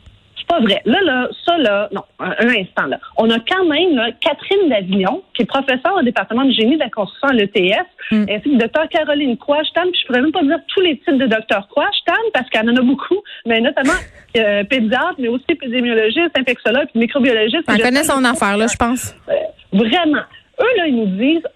pas 0.51 0.59
vrai. 0.59 0.81
Là, 0.85 1.01
là, 1.01 1.29
ça, 1.45 1.57
là, 1.57 1.87
non, 1.93 2.03
un, 2.19 2.49
instant, 2.49 2.85
là. 2.87 2.99
On 3.15 3.29
a 3.29 3.39
quand 3.39 3.63
même 3.65 3.95
là, 3.95 4.09
Catherine 4.19 4.67
Davignon, 4.69 5.23
qui 5.33 5.43
est 5.43 5.45
professeure 5.45 5.95
au 5.97 6.01
département 6.01 6.43
de 6.43 6.51
génie 6.51 6.75
de 6.75 6.79
la 6.79 6.89
construction 6.89 7.29
à 7.29 7.33
l'ETS, 7.33 7.87
mm. 8.11 8.25
ainsi 8.29 8.43
que 8.43 8.57
Dr. 8.57 8.89
Caroline 8.89 9.37
Croix-Stan, 9.37 9.83
puis 9.83 10.01
je 10.01 10.07
pourrais 10.07 10.21
même 10.21 10.33
pas 10.33 10.43
dire 10.43 10.59
tous 10.67 10.81
les 10.81 10.97
types 10.97 11.17
de 11.17 11.27
Dr. 11.27 11.67
Croix-Stan, 11.69 12.19
parce 12.33 12.49
qu'elle 12.49 12.69
en 12.69 12.75
a 12.75 12.81
beaucoup, 12.81 13.21
mais 13.45 13.61
notamment 13.61 13.93
euh, 14.35 14.65
pédiatre, 14.65 15.15
mais 15.19 15.29
aussi 15.29 15.45
épidémiologiste, 15.47 16.37
infectiologue, 16.37 16.87
puis 16.91 16.99
microbiologiste. 16.99 17.63
Elle 17.69 17.81
connaît 17.81 18.03
son 18.03 18.23
affaire, 18.25 18.57
là, 18.57 18.67
je 18.67 18.75
pense. 18.75 19.15
Euh, 19.29 19.33
vraiment. 19.71 20.23
Eux, 20.59 20.77
là, 20.77 20.87
ils 20.87 20.95
nous 20.97 21.17
disent, 21.17 21.47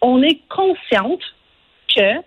on 0.00 0.22
est 0.22 0.40
consciente 0.48 1.20
que 1.94 2.22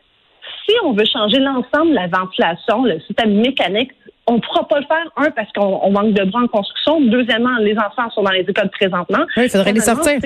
si 0.65 0.75
on 0.83 0.93
veut 0.93 1.05
changer 1.11 1.39
l'ensemble 1.39 1.89
de 1.89 1.95
la 1.95 2.07
ventilation, 2.07 2.83
le 2.83 2.99
système 3.01 3.33
mécanique 3.33 3.91
on 4.27 4.35
ne 4.35 4.39
pourra 4.39 4.67
pas 4.67 4.79
le 4.79 4.85
faire, 4.85 5.05
un, 5.17 5.31
parce 5.31 5.51
qu'on 5.51 5.91
manque 5.91 6.13
de 6.13 6.23
bras 6.23 6.41
en 6.43 6.47
construction. 6.47 7.01
Deuxièmement, 7.01 7.57
les 7.59 7.77
enfants 7.77 8.09
sont 8.11 8.23
dans 8.23 8.31
les 8.31 8.41
écoles 8.41 8.69
présentement. 8.69 9.25
Oui, 9.37 9.43
il 9.45 9.49
faudrait 9.49 9.73
les 9.73 9.81
sortir. 9.81 10.19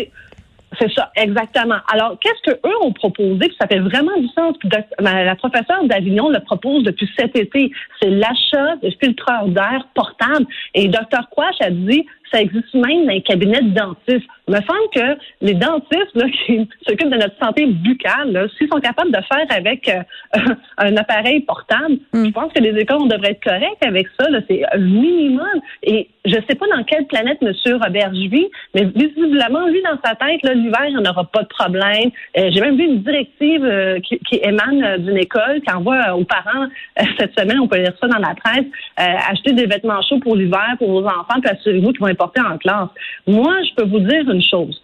C'est 0.80 0.92
ça, 0.94 1.12
exactement. 1.16 1.78
Alors, 1.92 2.18
qu'est-ce 2.20 2.52
que 2.52 2.58
eux 2.68 2.76
ont 2.82 2.92
proposé? 2.92 3.52
ça 3.60 3.68
fait 3.68 3.80
vraiment 3.80 4.16
du 4.18 4.28
sens. 4.28 4.56
La 5.00 5.36
professeure 5.36 5.84
d'Avignon 5.86 6.30
le 6.30 6.40
propose 6.42 6.84
depuis 6.84 7.10
cet 7.18 7.38
été. 7.38 7.72
C'est 8.02 8.10
l'achat 8.10 8.76
de 8.84 8.90
filtreurs 9.02 9.48
d'air 9.48 9.88
portables. 9.96 10.46
Et 10.74 10.90
Dr. 10.90 11.30
Quash 11.32 11.56
a 11.62 11.72
dit, 11.72 12.06
ça 12.32 12.42
existe 12.42 12.74
même 12.74 13.06
dans 13.06 13.14
les 13.14 13.22
cabinets 13.22 13.62
de 13.62 13.70
dentistes. 13.70 14.28
Il 14.48 14.54
me 14.54 14.62
semble 14.62 14.90
que 14.94 15.22
les 15.42 15.54
dentistes 15.54 16.16
là, 16.16 16.26
qui 16.46 16.68
s'occupent 16.88 17.10
de 17.10 17.18
notre 17.18 17.38
santé 17.42 17.66
buccale, 17.66 18.50
s'ils 18.58 18.70
sont 18.70 18.80
capables 18.80 19.12
de 19.12 19.20
faire 19.32 19.46
avec 19.50 19.90
euh, 19.90 20.54
un 20.78 20.96
appareil 20.98 21.42
portable, 21.42 21.98
hmm. 22.14 22.26
je 22.26 22.32
pense 22.32 22.54
que 22.54 22.62
les 22.62 22.78
écoles, 22.80 22.98
on 23.02 23.08
devrait 23.08 23.32
être 23.32 23.44
corrects 23.44 23.86
avec 23.86 24.08
ça. 24.20 24.28
C'est 24.50 24.64
un 24.74 24.78
minimum. 24.78 25.46
Et 25.84 26.10
je 26.26 26.36
ne 26.36 26.42
sais 26.50 26.56
pas 26.56 26.66
dans 26.68 26.84
quelle 26.84 27.06
planète 27.08 27.38
M. 27.42 27.54
Robert 27.82 28.12
vit, 28.12 28.48
mais 28.74 28.86
visiblement, 28.96 29.68
lui, 29.68 29.82
dans 29.84 29.98
sa 30.04 30.16
tête, 30.16 30.42
l'hiver, 30.44 30.86
il 30.88 30.98
n'y 30.98 31.08
aura 31.08 31.24
pas 31.26 31.44
de 31.44 31.48
problème. 31.48 32.12
Euh, 32.38 32.50
j'ai 32.52 32.62
même 32.62 32.78
vu 32.78 32.86
une 32.86 33.02
directive 33.02 33.64
euh, 33.64 34.00
qui, 34.00 34.20
émane 34.42 34.98
d'une 35.04 35.18
école 35.18 35.62
qui 35.62 35.74
envoie 35.74 36.16
aux 36.16 36.24
parents 36.24 36.68
cette 37.18 37.38
semaine, 37.38 37.60
on 37.60 37.68
peut 37.68 37.78
lire 37.78 37.94
ça 38.00 38.08
dans 38.08 38.20
la 38.20 38.36
presse, 38.36 38.66
acheter 38.98 39.54
des 39.54 39.66
vêtements 39.66 40.02
chauds 40.02 40.20
pour 40.20 40.36
l'hiver 40.36 40.76
pour 40.78 40.92
vos 40.92 41.06
enfants, 41.06 41.40
puis 41.42 41.50
assurez-vous 41.50 41.92
qu'ils 41.92 42.02
vont 42.02 42.08
être 42.08 42.17
portés 42.18 42.42
en 42.42 42.58
classe. 42.58 42.90
Moi, 43.26 43.56
je 43.64 43.76
peux 43.76 43.90
vous 43.90 44.00
dire 44.00 44.30
une 44.30 44.44
chose. 44.44 44.82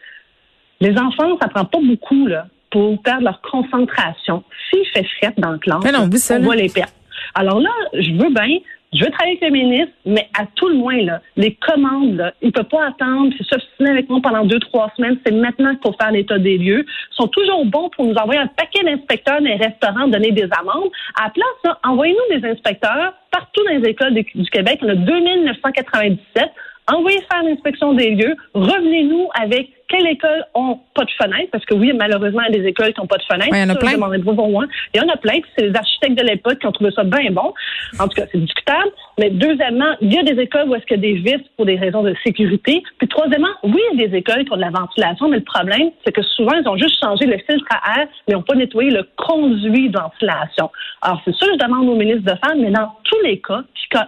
Les 0.80 0.98
enfants, 0.98 1.38
ça 1.42 1.48
prend 1.48 1.66
pas 1.66 1.80
beaucoup 1.82 2.28
là, 2.28 2.48
pour 2.72 3.02
perdre 3.02 3.24
leur 3.24 3.42
concentration. 3.42 4.44
S'il 4.70 4.86
fait 4.88 5.06
fret 5.18 5.34
dans 5.38 5.52
le 5.52 5.60
classe, 5.60 5.84
on 5.86 6.40
va 6.48 6.56
les 6.56 6.70
perdre. 6.70 6.92
Alors 7.36 7.60
là, 7.60 7.70
je 7.94 8.12
veux 8.12 8.30
bien, 8.30 8.60
je 8.94 9.04
veux 9.04 9.10
travailler 9.10 9.38
avec 9.42 9.50
le 9.50 9.58
ministre, 9.58 9.94
mais 10.06 10.30
à 10.38 10.46
tout 10.56 10.70
le 10.70 10.75
moins, 10.75 11.02
là, 11.02 11.22
les 11.36 11.56
commandes, 11.56 12.16
là, 12.16 12.34
il 12.42 12.48
ne 12.48 12.52
peut 12.52 12.63
pas 12.63 12.88
attendre, 12.88 13.34
c'est 13.38 13.48
s'obstiner 13.48 13.90
avec 13.90 14.10
moi 14.10 14.20
pendant 14.22 14.46
deux, 14.46 14.60
trois 14.60 14.92
semaines. 14.96 15.18
C'est 15.25 15.34
maintenant 15.34 15.72
qu'il 15.72 15.82
faut 15.84 15.96
faire 16.00 16.12
l'état 16.12 16.38
des 16.38 16.58
lieux. 16.58 16.86
Ils 16.86 17.16
sont 17.16 17.28
toujours 17.28 17.66
bons 17.66 17.90
pour 17.90 18.06
nous 18.06 18.16
envoyer 18.16 18.42
un 18.42 18.48
paquet 18.48 18.84
d'inspecteurs 18.84 19.40
dans 19.40 19.48
les 19.48 19.56
restaurants, 19.56 20.08
donner 20.08 20.32
des 20.32 20.48
amendes. 20.60 20.92
À 21.20 21.25
la 21.25 21.30
place, 21.32 21.75
envoyez-nous 21.84 22.40
des 22.40 22.48
inspecteurs 22.48 23.13
partout 23.32 23.63
dans 23.66 23.80
les 23.80 23.90
écoles 23.90 24.13
du 24.13 24.50
Québec. 24.52 24.80
Il 24.82 24.88
y 24.88 24.92
en 24.92 24.94
a 24.94 24.96
2997 24.96 26.52
envoyez 26.88 27.22
faire 27.32 27.44
l'inspection 27.44 27.94
des 27.94 28.12
lieux, 28.12 28.36
revenez-nous 28.54 29.28
avec 29.34 29.70
quelles 29.88 30.08
écoles 30.08 30.46
ont 30.54 30.80
pas 30.94 31.04
de 31.04 31.12
fenêtre, 31.12 31.50
parce 31.52 31.66
que 31.66 31.74
oui, 31.75 31.92
malheureusement, 31.94 32.42
il 32.48 32.56
y 32.56 32.60
a 32.60 32.62
des 32.62 32.68
écoles 32.68 32.94
qui 32.94 33.02
n'ont 33.02 33.08
pas 33.08 33.18
de 33.18 33.24
fenêtre. 33.24 33.50
il 33.52 33.60
y 33.60 33.63
en 33.63 33.70
a 33.70 33.75
plein. 33.75 33.92
Il 33.92 35.00
y 35.00 35.02
en 35.02 35.10
a 35.10 35.18
plein, 35.18 35.40
c'est 35.56 35.68
les 35.68 35.75
architectes 35.75 36.18
de 36.18 36.24
l'époque 36.24 36.60
qui 36.60 36.68
ont 36.68 36.72
trouvé 36.72 36.92
ça 36.92 37.04
bien 37.04 37.32
bon. 37.32 37.54
En 38.00 38.08
tout 38.08 38.16
cas, 38.16 38.25
c'est 38.32 38.38
discutable. 38.38 38.90
Mais 39.20 39.30
deuxièmement, 39.30 39.96
il 40.02 40.13
y 40.13 40.18
a 40.18 40.24
des 40.24 40.42
écoles 40.42 40.70
où 40.70 40.75
est-ce 40.75 40.86
qu'il 40.86 40.98
y 40.98 41.00
a 41.00 41.13
des 41.13 41.20
vis 41.20 41.44
pour 41.56 41.66
des 41.66 41.75
raisons 41.75 42.04
de 42.04 42.16
sécurité. 42.24 42.82
Puis 42.98 43.08
troisièmement, 43.08 43.54
oui, 43.63 43.80
il 43.94 44.02
y 44.02 44.04
a 44.04 44.08
des 44.08 44.18
écoles 44.18 44.46
qui 44.46 44.52
ont 44.52 44.58
de 44.58 44.62
la 44.62 44.72
ventilation, 44.72 45.30
mais 45.30 45.38
le 45.38 45.44
problème, 45.44 45.92
c'est 46.06 46.12
que 46.12 46.24
souvent, 46.24 46.54
ils 46.54 46.68
ont 46.68 46.78
juste 46.78 47.00
changé 47.04 47.25
le 47.25 47.38
filtre 47.38 47.66
à 47.70 48.02
air, 48.02 48.08
mais 48.28 48.34
n'ont 48.34 48.42
pas 48.42 48.56
nettoyé 48.56 48.90
le 48.90 49.08
conduit 49.18 49.90
de 49.90 49.98
ventilation. 49.98 50.72
Alors, 51.02 51.22
c'est 51.25 51.36
ça 51.36 51.46
que 51.46 51.54
je 51.54 51.66
demande 51.66 51.90
au 51.90 51.96
ministre 51.96 52.24
de 52.24 52.38
faire, 52.44 52.56
mais 52.58 52.72
dans 52.72 52.92
tous 53.04 53.20
les 53.24 53.40
cas, 53.40 53.63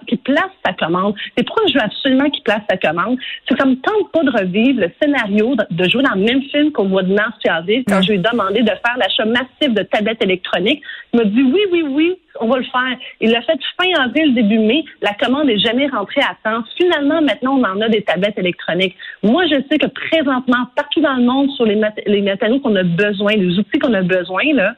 qui, 0.08 0.17
place 0.17 0.51
sa 0.65 0.74
commande. 0.74 1.15
Et 1.38 1.44
pourquoi 1.44 1.65
je 1.67 1.74
veux 1.74 1.84
absolument 1.84 2.29
qu'il 2.29 2.44
place 2.44 2.62
sa 2.70 2.77
commande? 2.77 3.17
C'est 3.48 3.55
que 3.55 3.60
ça 3.60 3.67
me 3.67 3.75
tente 3.75 4.12
pas 4.12 4.24
de 4.24 4.32
revivre 4.32 4.82
le 4.82 4.91
scénario 5.01 5.55
de, 5.55 5.64
jouer 5.89 6.03
dans 6.03 6.15
le 6.15 6.22
même 6.22 6.41
film 6.43 6.72
qu'au 6.72 6.84
mois 6.84 7.03
de 7.03 7.13
mars 7.13 7.36
avril, 7.48 7.84
quand 7.88 8.01
je 8.01 8.12
lui 8.12 8.15
ai 8.15 8.22
demandé 8.22 8.62
de 8.62 8.67
faire 8.67 8.98
l'achat 8.98 9.25
massif 9.25 9.74
de 9.74 9.84
tablettes 9.84 10.24
électroniques. 10.24 10.81
Il 11.13 11.19
m'a 11.19 11.25
dit 11.25 11.43
oui, 11.43 11.62
oui, 11.72 11.84
oui, 11.88 12.15
on 12.39 12.48
va 12.48 12.57
le 12.57 12.63
faire. 12.63 12.98
Il 13.22 13.31
l'a 13.31 13.41
fait 13.41 13.60
fin 13.79 14.01
avril, 14.01 14.34
début 14.34 14.60
mai. 14.60 14.84
La 15.01 15.13
commande 15.13 15.48
n'est 15.48 15.60
jamais 15.60 15.88
rentrée 15.88 16.22
à 16.22 16.36
temps. 16.43 16.63
Finalement, 16.77 17.22
maintenant, 17.22 17.57
on 17.57 17.63
en 17.63 17.81
a 17.81 17.89
des 17.89 18.01
tablettes 18.01 18.38
électroniques. 18.38 18.95
Moi, 19.24 19.45
je 19.48 19.55
sais 19.69 19.77
que 19.77 19.88
présentement, 19.88 20.65
partout 20.75 21.01
dans 21.01 21.15
le 21.15 21.24
monde, 21.24 21.51
sur 21.51 21.65
les, 21.65 21.79
les 22.05 22.22
matériaux 22.22 22.60
qu'on 22.60 22.75
a 22.75 22.84
besoin, 22.84 23.34
les 23.34 23.57
outils 23.57 23.79
qu'on 23.79 23.93
a 23.93 24.01
besoin, 24.01 24.43
là, 24.53 24.75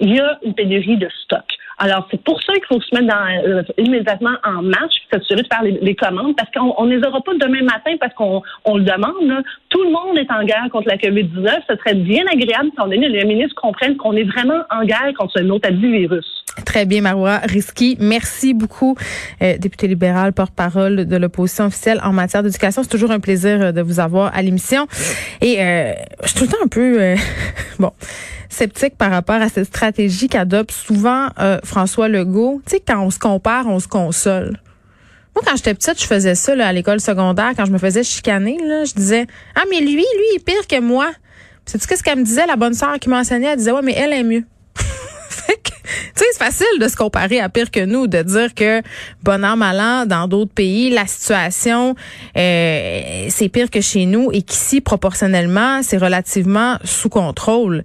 il 0.00 0.14
y 0.14 0.20
a 0.20 0.38
une 0.44 0.54
pénurie 0.54 0.96
de 0.96 1.08
stock. 1.24 1.44
Alors, 1.84 2.06
c'est 2.12 2.22
pour 2.22 2.40
ça 2.40 2.52
qu'il 2.52 2.66
faut 2.66 2.80
se 2.80 2.94
mettre 2.94 3.08
dans, 3.08 3.44
euh, 3.44 3.62
immédiatement 3.76 4.36
en 4.44 4.62
marche, 4.62 4.94
s'assurer 5.12 5.42
de 5.42 5.48
faire 5.52 5.64
les, 5.64 5.94
commandes, 5.96 6.36
parce 6.36 6.48
qu'on 6.52 6.86
ne 6.86 6.96
les 6.96 7.04
aura 7.04 7.20
pas 7.22 7.34
demain 7.34 7.64
matin 7.64 7.96
parce 7.98 8.14
qu'on 8.14 8.40
on 8.64 8.76
le 8.76 8.84
demande. 8.84 9.42
Tout 9.68 9.82
le 9.82 9.90
monde 9.90 10.16
est 10.16 10.30
en 10.30 10.44
guerre 10.44 10.68
contre 10.70 10.86
la 10.86 10.96
COVID-19. 10.96 11.62
Ce 11.68 11.74
serait 11.74 11.94
bien 11.94 12.22
agréable 12.32 12.70
si 12.72 12.80
on 12.80 12.86
donné 12.86 13.08
les 13.08 13.24
ministres 13.24 13.60
comprennent 13.60 13.96
qu'on 13.96 14.12
est 14.12 14.22
vraiment 14.22 14.62
en 14.70 14.84
guerre 14.84 15.12
contre 15.18 15.32
ce 15.36 15.42
autre 15.50 15.72
virus. 15.72 16.41
Très 16.66 16.84
bien, 16.84 17.00
Marois 17.00 17.38
Risky. 17.38 17.96
Merci 17.98 18.52
beaucoup, 18.52 18.94
euh, 19.40 19.56
député 19.56 19.88
libéral, 19.88 20.34
porte-parole 20.34 21.06
de 21.06 21.16
l'opposition 21.16 21.66
officielle 21.66 21.98
en 22.04 22.12
matière 22.12 22.42
d'éducation. 22.42 22.82
C'est 22.82 22.90
toujours 22.90 23.10
un 23.10 23.20
plaisir 23.20 23.60
euh, 23.60 23.72
de 23.72 23.80
vous 23.80 24.00
avoir 24.00 24.34
à 24.34 24.42
l'émission. 24.42 24.86
Et 25.40 25.56
euh, 25.60 25.94
je 26.22 26.28
suis 26.28 26.38
tout 26.38 26.44
le 26.44 26.50
temps 26.50 26.64
un 26.64 26.68
peu 26.68 27.14
bon 27.78 27.92
sceptique 28.50 28.98
par 28.98 29.10
rapport 29.10 29.40
à 29.40 29.48
cette 29.48 29.64
stratégie 29.64 30.28
qu'adopte 30.28 30.72
souvent 30.72 31.28
François 31.64 32.08
Legault. 32.08 32.60
Tu 32.66 32.72
sais, 32.72 32.82
quand 32.86 33.02
on 33.02 33.10
se 33.10 33.18
compare, 33.18 33.66
on 33.66 33.80
se 33.80 33.88
console. 33.88 34.60
Moi, 35.34 35.42
quand 35.46 35.56
j'étais 35.56 35.72
petite, 35.72 35.98
je 35.98 36.06
faisais 36.06 36.34
ça 36.34 36.54
là, 36.54 36.68
à 36.68 36.72
l'école 36.74 37.00
secondaire. 37.00 37.52
Quand 37.56 37.64
je 37.64 37.72
me 37.72 37.78
faisais 37.78 38.04
chicaner, 38.04 38.58
là, 38.62 38.84
je 38.84 38.92
disais 38.92 39.26
Ah, 39.54 39.62
mais 39.70 39.80
lui, 39.80 39.94
lui, 39.94 40.04
il 40.04 40.36
est 40.36 40.44
pire 40.44 40.66
que 40.68 40.80
moi. 40.80 41.10
C'est 41.64 41.78
tu 41.78 41.96
ce 41.96 42.02
qu'elle 42.02 42.18
me 42.18 42.24
disait, 42.24 42.46
la 42.46 42.56
bonne 42.56 42.74
sœur 42.74 42.98
qui 42.98 43.08
m'enseignait? 43.08 43.52
Elle 43.52 43.56
disait 43.56 43.72
Ouais, 43.72 43.82
mais 43.82 43.94
elle 43.94 44.12
est 44.12 44.24
mieux. 44.24 44.44
Tu 45.48 45.82
sais, 46.14 46.24
c'est 46.32 46.38
facile 46.38 46.78
de 46.80 46.88
se 46.88 46.96
comparer 46.96 47.40
à 47.40 47.48
pire 47.48 47.70
que 47.70 47.84
nous, 47.84 48.06
de 48.06 48.22
dire 48.22 48.54
que 48.54 48.82
bon 49.22 49.44
an, 49.44 49.56
mal 49.56 49.80
an, 49.80 50.06
dans 50.06 50.28
d'autres 50.28 50.52
pays, 50.52 50.90
la 50.90 51.06
situation, 51.06 51.94
euh, 52.36 53.26
c'est 53.28 53.48
pire 53.48 53.70
que 53.70 53.80
chez 53.80 54.06
nous 54.06 54.30
et 54.32 54.42
qu'ici, 54.42 54.80
proportionnellement, 54.80 55.82
c'est 55.82 55.98
relativement 55.98 56.78
sous 56.84 57.08
contrôle. 57.08 57.84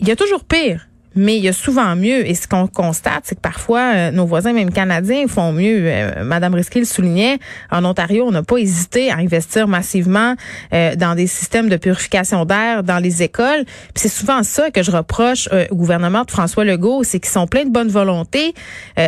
Il 0.00 0.08
y 0.08 0.10
a 0.10 0.16
toujours 0.16 0.44
pire. 0.44 0.89
Mais 1.16 1.36
il 1.36 1.42
y 1.42 1.48
a 1.48 1.52
souvent 1.52 1.96
mieux. 1.96 2.28
Et 2.28 2.34
ce 2.34 2.46
qu'on 2.46 2.66
constate, 2.66 3.22
c'est 3.24 3.34
que 3.34 3.40
parfois, 3.40 3.92
euh, 3.94 4.10
nos 4.10 4.26
voisins, 4.26 4.52
même 4.52 4.70
canadiens, 4.70 5.26
font 5.26 5.52
mieux. 5.52 5.82
Euh, 5.84 6.24
Madame 6.24 6.54
Risky 6.54 6.78
le 6.78 6.84
soulignait. 6.84 7.38
En 7.70 7.84
Ontario, 7.84 8.24
on 8.26 8.30
n'a 8.30 8.42
pas 8.42 8.58
hésité 8.58 9.10
à 9.10 9.16
investir 9.16 9.66
massivement 9.66 10.34
euh, 10.72 10.94
dans 10.94 11.14
des 11.14 11.26
systèmes 11.26 11.68
de 11.68 11.76
purification 11.76 12.44
d'air 12.44 12.84
dans 12.84 12.98
les 12.98 13.22
écoles. 13.22 13.64
c'est 13.94 14.08
souvent 14.08 14.42
ça 14.42 14.70
que 14.70 14.82
je 14.82 14.90
reproche 14.90 15.48
au 15.70 15.74
gouvernement 15.74 16.24
de 16.24 16.30
François 16.30 16.64
Legault, 16.64 17.02
c'est 17.04 17.20
qu'ils 17.20 17.30
sont 17.30 17.46
pleins 17.46 17.64
de 17.64 17.70
bonne 17.70 17.88
volonté, 17.88 18.54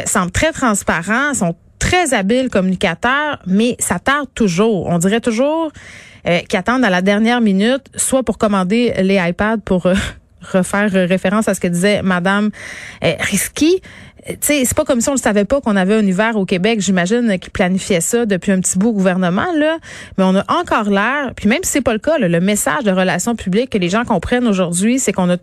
semblent 0.07 0.31
très 0.31 0.53
transparents, 0.53 1.35
sont 1.35 1.55
très 1.79 2.15
habiles 2.15 2.49
communicateurs, 2.49 3.39
mais 3.47 3.77
ça 3.79 3.99
tarde 3.99 4.29
toujours. 4.35 4.87
On 4.87 4.99
dirait 4.99 5.21
toujours 5.21 5.71
qu'ils 6.25 6.59
attendent 6.59 6.85
à 6.85 6.91
la 6.91 7.03
dernière 7.03 7.41
minute, 7.41 7.85
soit 7.97 8.23
pour 8.23 8.39
commander 8.39 8.93
les 9.03 9.17
iPads 9.17 9.59
pour 9.65 9.89
refaire 10.43 10.91
référence 10.91 11.49
à 11.49 11.55
ce 11.55 11.61
que 11.61 11.69
disait 11.69 12.03
Madame 12.03 12.51
euh, 13.05 13.13
Risky. 13.21 13.81
C'est 14.41 14.73
pas 14.75 14.85
comme 14.85 15.01
si 15.01 15.09
on 15.09 15.15
ne 15.15 15.19
savait 15.19 15.45
pas 15.45 15.61
qu'on 15.61 15.75
avait 15.75 15.97
un 15.97 16.07
hiver 16.07 16.37
au 16.37 16.45
Québec. 16.45 16.81
J'imagine 16.81 17.39
qu'ils 17.41 17.51
planifiait 17.51 18.01
ça 18.01 18.25
depuis 18.25 18.53
un 18.53 18.61
petit 18.61 18.79
bout 18.79 18.93
gouvernement, 18.93 19.53
là. 19.57 19.79
Mais 20.17 20.23
on 20.23 20.37
a 20.37 20.45
encore 20.49 20.91
l'air, 20.91 21.33
puis 21.35 21.49
même 21.49 21.65
si 21.65 21.73
c'est 21.73 21.81
pas 21.81 21.93
le 21.93 21.99
cas, 21.99 22.19
le 22.19 22.41
message 22.41 22.85
de 22.85 22.93
relations 22.93 23.35
publiques 23.35 23.71
que 23.71 23.79
les 23.79 23.89
gens 23.89 24.05
comprennent 24.05 24.47
aujourd'hui, 24.47 25.01
c'est 25.01 25.13
qu'on 25.13 25.29
a 25.29 25.39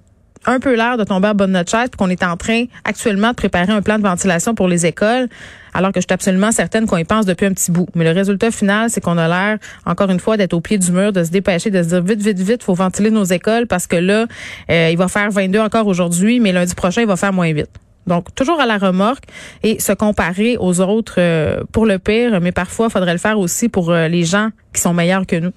un 0.45 0.59
peu 0.59 0.75
l'air 0.75 0.97
de 0.97 1.03
tomber 1.03 1.27
à 1.29 1.33
bonne 1.33 1.51
notre 1.51 1.71
chaise, 1.71 1.89
qu'on 1.97 2.09
est 2.09 2.23
en 2.23 2.37
train 2.37 2.65
actuellement 2.83 3.29
de 3.29 3.35
préparer 3.35 3.71
un 3.71 3.81
plan 3.81 3.97
de 3.97 4.03
ventilation 4.03 4.55
pour 4.55 4.67
les 4.67 4.85
écoles, 4.85 5.27
alors 5.73 5.91
que 5.91 5.99
je 5.99 6.05
suis 6.07 6.13
absolument 6.13 6.51
certaine 6.51 6.85
qu'on 6.87 6.97
y 6.97 7.03
pense 7.03 7.25
depuis 7.25 7.45
un 7.45 7.53
petit 7.53 7.71
bout. 7.71 7.87
Mais 7.95 8.03
le 8.03 8.11
résultat 8.11 8.51
final, 8.51 8.89
c'est 8.89 9.01
qu'on 9.01 9.17
a 9.17 9.27
l'air, 9.27 9.57
encore 9.85 10.09
une 10.09 10.19
fois, 10.19 10.37
d'être 10.37 10.53
au 10.53 10.61
pied 10.61 10.77
du 10.77 10.91
mur, 10.91 11.11
de 11.11 11.23
se 11.23 11.29
dépêcher, 11.29 11.69
de 11.69 11.83
se 11.83 11.89
dire 11.89 12.01
vite, 12.01 12.21
vite, 12.21 12.39
vite, 12.39 12.63
faut 12.63 12.73
ventiler 12.73 13.11
nos 13.11 13.25
écoles 13.25 13.67
parce 13.67 13.87
que 13.87 13.97
là, 13.97 14.25
euh, 14.71 14.89
il 14.91 14.97
va 14.97 15.07
faire 15.07 15.29
22 15.29 15.59
encore 15.59 15.87
aujourd'hui, 15.87 16.39
mais 16.39 16.51
lundi 16.51 16.73
prochain, 16.73 17.01
il 17.01 17.07
va 17.07 17.15
faire 17.15 17.33
moins 17.33 17.51
vite. 17.53 17.69
Donc, 18.07 18.33
toujours 18.33 18.59
à 18.59 18.65
la 18.65 18.77
remorque 18.77 19.25
et 19.61 19.79
se 19.79 19.91
comparer 19.91 20.57
aux 20.57 20.81
autres 20.81 21.15
euh, 21.19 21.61
pour 21.71 21.85
le 21.85 21.99
pire, 21.99 22.41
mais 22.41 22.51
parfois, 22.51 22.87
il 22.87 22.91
faudrait 22.91 23.13
le 23.13 23.19
faire 23.19 23.37
aussi 23.37 23.69
pour 23.69 23.91
euh, 23.91 24.07
les 24.07 24.23
gens 24.23 24.49
qui 24.73 24.81
sont 24.81 24.93
meilleurs 24.93 25.27
que 25.27 25.35
nous. 25.35 25.51